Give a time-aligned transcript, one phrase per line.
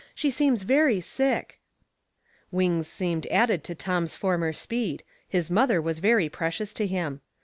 [0.15, 1.59] She seems very sick."
[2.49, 7.21] Wings seemed added to Tom's former speed, his mother was very precious to him.